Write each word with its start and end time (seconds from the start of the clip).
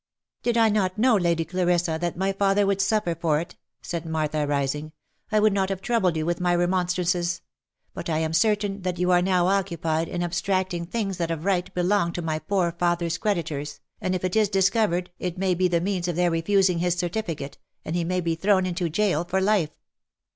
"Did 0.41 0.57
I 0.57 0.69
not 0.69 0.97
know, 0.97 1.15
Lady 1.15 1.45
Clarissa, 1.45 1.99
that 2.01 2.17
my 2.17 2.33
father 2.33 2.65
would 2.65 2.81
suffer 2.81 3.13
for 3.13 3.39
it," 3.39 3.55
said 3.83 4.03
Martha 4.03 4.47
rising," 4.47 4.93
I 5.31 5.39
would 5.39 5.53
not 5.53 5.69
have 5.69 5.79
troubled 5.79 6.17
you 6.17 6.25
with 6.25 6.39
my 6.39 6.55
remon 6.55 6.85
strances; 6.85 7.41
but 7.93 8.09
I 8.09 8.17
am 8.17 8.33
certain 8.33 8.81
that 8.81 8.97
you 8.97 9.11
are 9.11 9.21
now 9.21 9.45
occupied 9.45 10.07
in 10.09 10.23
abstracting 10.23 10.87
things 10.87 11.17
that 11.17 11.29
of 11.29 11.45
right 11.45 11.71
belong 11.75 12.13
to 12.13 12.23
my 12.23 12.39
poor 12.39 12.71
father's 12.71 13.19
creditors, 13.19 13.79
and 14.01 14.15
if 14.15 14.25
it 14.25 14.35
is 14.35 14.49
discovered, 14.49 15.11
it 15.19 15.37
may 15.37 15.53
be 15.53 15.67
the 15.67 15.79
means 15.81 16.07
of 16.07 16.15
their 16.15 16.31
refusing 16.31 16.79
his 16.79 16.95
certificate, 16.95 17.59
and 17.85 17.95
he 17.95 18.03
may 18.03 18.21
be 18.21 18.33
thrown 18.33 18.65
into 18.65 18.85
a 18.85 18.89
jail 18.89 19.23
for 19.23 19.39
life." 19.39 19.69